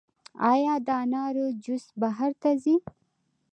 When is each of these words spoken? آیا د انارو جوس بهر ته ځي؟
آیا 0.51 0.73
د 0.87 0.89
انارو 1.03 1.45
جوس 1.63 1.85
بهر 2.01 2.31
ته 2.41 2.49
ځي؟ 2.63 2.75